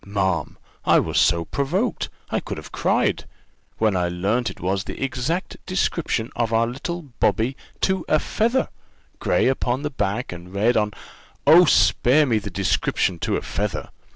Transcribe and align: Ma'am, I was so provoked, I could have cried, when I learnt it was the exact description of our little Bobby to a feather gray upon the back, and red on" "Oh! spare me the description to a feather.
Ma'am, 0.03 0.57
I 0.83 0.97
was 0.99 1.19
so 1.19 1.45
provoked, 1.45 2.09
I 2.31 2.39
could 2.39 2.57
have 2.57 2.71
cried, 2.71 3.25
when 3.77 3.95
I 3.95 4.09
learnt 4.09 4.49
it 4.49 4.59
was 4.59 4.83
the 4.85 4.99
exact 4.99 5.57
description 5.67 6.31
of 6.35 6.51
our 6.51 6.65
little 6.65 7.03
Bobby 7.19 7.55
to 7.81 8.03
a 8.09 8.17
feather 8.17 8.69
gray 9.19 9.45
upon 9.47 9.83
the 9.83 9.91
back, 9.91 10.31
and 10.31 10.51
red 10.51 10.75
on" 10.75 10.93
"Oh! 11.45 11.65
spare 11.65 12.25
me 12.25 12.39
the 12.39 12.49
description 12.49 13.19
to 13.19 13.37
a 13.37 13.43
feather. 13.43 13.89